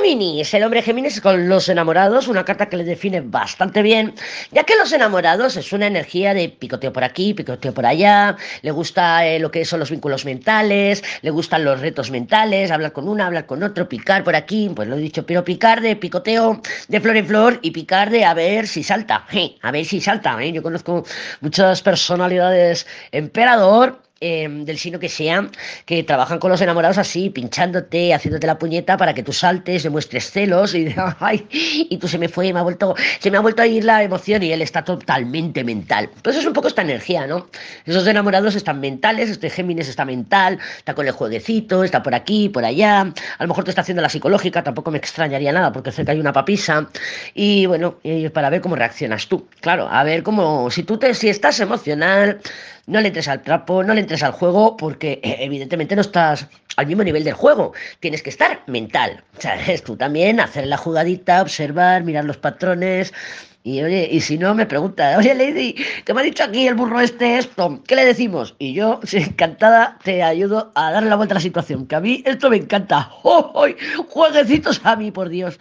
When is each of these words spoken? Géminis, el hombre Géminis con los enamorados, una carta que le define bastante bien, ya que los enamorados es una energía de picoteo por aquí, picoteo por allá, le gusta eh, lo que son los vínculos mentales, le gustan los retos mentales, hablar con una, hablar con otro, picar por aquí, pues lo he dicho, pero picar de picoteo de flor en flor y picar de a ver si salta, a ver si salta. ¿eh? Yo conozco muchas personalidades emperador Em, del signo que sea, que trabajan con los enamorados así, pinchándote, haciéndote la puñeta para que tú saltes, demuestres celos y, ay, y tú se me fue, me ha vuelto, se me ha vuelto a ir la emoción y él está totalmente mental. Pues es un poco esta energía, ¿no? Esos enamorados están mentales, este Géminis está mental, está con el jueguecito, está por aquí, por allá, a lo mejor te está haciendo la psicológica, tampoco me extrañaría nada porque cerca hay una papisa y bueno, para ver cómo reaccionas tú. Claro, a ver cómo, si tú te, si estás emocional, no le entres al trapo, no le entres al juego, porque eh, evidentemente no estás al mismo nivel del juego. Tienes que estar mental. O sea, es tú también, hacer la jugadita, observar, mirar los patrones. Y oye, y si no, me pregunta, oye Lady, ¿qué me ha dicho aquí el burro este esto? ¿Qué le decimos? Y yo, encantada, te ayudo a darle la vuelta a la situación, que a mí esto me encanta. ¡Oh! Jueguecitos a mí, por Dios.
Géminis, 0.00 0.54
el 0.54 0.62
hombre 0.62 0.80
Géminis 0.80 1.20
con 1.20 1.46
los 1.50 1.68
enamorados, 1.68 2.26
una 2.26 2.42
carta 2.42 2.70
que 2.70 2.78
le 2.78 2.84
define 2.84 3.20
bastante 3.20 3.82
bien, 3.82 4.14
ya 4.50 4.64
que 4.64 4.74
los 4.76 4.90
enamorados 4.94 5.58
es 5.58 5.74
una 5.74 5.88
energía 5.88 6.32
de 6.32 6.48
picoteo 6.48 6.90
por 6.90 7.04
aquí, 7.04 7.34
picoteo 7.34 7.74
por 7.74 7.84
allá, 7.84 8.34
le 8.62 8.70
gusta 8.70 9.26
eh, 9.26 9.38
lo 9.38 9.50
que 9.50 9.66
son 9.66 9.78
los 9.78 9.90
vínculos 9.90 10.24
mentales, 10.24 11.04
le 11.20 11.28
gustan 11.28 11.66
los 11.66 11.80
retos 11.82 12.10
mentales, 12.10 12.70
hablar 12.70 12.92
con 12.92 13.10
una, 13.10 13.26
hablar 13.26 13.44
con 13.44 13.62
otro, 13.62 13.90
picar 13.90 14.24
por 14.24 14.34
aquí, 14.34 14.70
pues 14.74 14.88
lo 14.88 14.96
he 14.96 15.00
dicho, 15.00 15.26
pero 15.26 15.44
picar 15.44 15.82
de 15.82 15.94
picoteo 15.96 16.62
de 16.88 17.00
flor 17.02 17.16
en 17.18 17.26
flor 17.26 17.58
y 17.60 17.70
picar 17.70 18.08
de 18.08 18.24
a 18.24 18.32
ver 18.32 18.68
si 18.68 18.82
salta, 18.82 19.26
a 19.62 19.70
ver 19.70 19.84
si 19.84 20.00
salta. 20.00 20.42
¿eh? 20.42 20.50
Yo 20.50 20.62
conozco 20.62 21.04
muchas 21.42 21.82
personalidades 21.82 22.86
emperador 23.12 24.00
Em, 24.22 24.66
del 24.66 24.76
signo 24.76 24.98
que 24.98 25.08
sea, 25.08 25.48
que 25.86 26.02
trabajan 26.02 26.38
con 26.38 26.50
los 26.50 26.60
enamorados 26.60 26.98
así, 26.98 27.30
pinchándote, 27.30 28.12
haciéndote 28.12 28.46
la 28.46 28.58
puñeta 28.58 28.98
para 28.98 29.14
que 29.14 29.22
tú 29.22 29.32
saltes, 29.32 29.82
demuestres 29.82 30.30
celos 30.30 30.74
y, 30.74 30.94
ay, 31.20 31.46
y 31.50 31.96
tú 31.96 32.06
se 32.06 32.18
me 32.18 32.28
fue, 32.28 32.52
me 32.52 32.58
ha 32.58 32.62
vuelto, 32.62 32.94
se 33.18 33.30
me 33.30 33.38
ha 33.38 33.40
vuelto 33.40 33.62
a 33.62 33.66
ir 33.66 33.82
la 33.82 34.02
emoción 34.02 34.42
y 34.42 34.52
él 34.52 34.60
está 34.60 34.84
totalmente 34.84 35.64
mental. 35.64 36.10
Pues 36.22 36.36
es 36.36 36.44
un 36.44 36.52
poco 36.52 36.68
esta 36.68 36.82
energía, 36.82 37.26
¿no? 37.26 37.48
Esos 37.86 38.06
enamorados 38.06 38.54
están 38.56 38.78
mentales, 38.78 39.30
este 39.30 39.48
Géminis 39.48 39.88
está 39.88 40.04
mental, 40.04 40.58
está 40.76 40.92
con 40.92 41.06
el 41.06 41.12
jueguecito, 41.12 41.82
está 41.82 42.02
por 42.02 42.14
aquí, 42.14 42.50
por 42.50 42.66
allá, 42.66 43.00
a 43.00 43.42
lo 43.42 43.48
mejor 43.48 43.64
te 43.64 43.70
está 43.70 43.80
haciendo 43.80 44.02
la 44.02 44.10
psicológica, 44.10 44.62
tampoco 44.62 44.90
me 44.90 44.98
extrañaría 44.98 45.50
nada 45.50 45.72
porque 45.72 45.92
cerca 45.92 46.12
hay 46.12 46.20
una 46.20 46.34
papisa 46.34 46.90
y 47.32 47.64
bueno, 47.64 47.96
para 48.34 48.50
ver 48.50 48.60
cómo 48.60 48.76
reaccionas 48.76 49.28
tú. 49.28 49.48
Claro, 49.60 49.88
a 49.90 50.04
ver 50.04 50.22
cómo, 50.22 50.70
si 50.70 50.82
tú 50.82 50.98
te, 50.98 51.14
si 51.14 51.30
estás 51.30 51.58
emocional, 51.60 52.42
no 52.86 53.00
le 53.00 53.08
entres 53.08 53.28
al 53.28 53.42
trapo, 53.42 53.82
no 53.82 53.94
le 53.94 54.00
entres 54.00 54.22
al 54.22 54.32
juego, 54.32 54.76
porque 54.76 55.20
eh, 55.22 55.36
evidentemente 55.40 55.94
no 55.94 56.02
estás 56.02 56.46
al 56.76 56.86
mismo 56.86 57.04
nivel 57.04 57.24
del 57.24 57.34
juego. 57.34 57.72
Tienes 58.00 58.22
que 58.22 58.30
estar 58.30 58.62
mental. 58.66 59.22
O 59.36 59.40
sea, 59.40 59.54
es 59.66 59.82
tú 59.82 59.96
también, 59.96 60.40
hacer 60.40 60.66
la 60.66 60.76
jugadita, 60.76 61.42
observar, 61.42 62.04
mirar 62.04 62.24
los 62.24 62.36
patrones. 62.36 63.12
Y 63.62 63.82
oye, 63.82 64.08
y 64.10 64.22
si 64.22 64.38
no, 64.38 64.54
me 64.54 64.64
pregunta, 64.64 65.18
oye 65.18 65.34
Lady, 65.34 65.74
¿qué 66.06 66.14
me 66.14 66.22
ha 66.22 66.24
dicho 66.24 66.42
aquí 66.42 66.66
el 66.66 66.74
burro 66.74 66.98
este 66.98 67.36
esto? 67.36 67.82
¿Qué 67.86 67.94
le 67.94 68.06
decimos? 68.06 68.54
Y 68.58 68.72
yo, 68.72 69.00
encantada, 69.12 69.98
te 70.02 70.22
ayudo 70.22 70.72
a 70.74 70.90
darle 70.90 71.10
la 71.10 71.16
vuelta 71.16 71.34
a 71.34 71.36
la 71.36 71.42
situación, 71.42 71.86
que 71.86 71.94
a 71.94 72.00
mí 72.00 72.22
esto 72.24 72.48
me 72.48 72.56
encanta. 72.56 73.10
¡Oh! 73.22 73.66
Jueguecitos 74.08 74.80
a 74.84 74.96
mí, 74.96 75.10
por 75.10 75.28
Dios. 75.28 75.58